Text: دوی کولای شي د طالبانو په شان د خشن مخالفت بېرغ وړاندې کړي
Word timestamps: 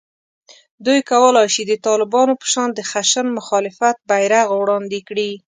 دوی 0.85 0.99
کولای 1.11 1.47
شي 1.53 1.63
د 1.67 1.73
طالبانو 1.85 2.33
په 2.41 2.47
شان 2.53 2.69
د 2.73 2.79
خشن 2.89 3.27
مخالفت 3.37 3.95
بېرغ 4.09 4.47
وړاندې 4.55 4.99
کړي 5.07 5.31